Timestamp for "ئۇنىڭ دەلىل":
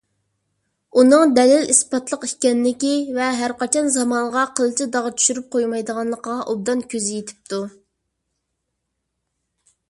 0.99-1.67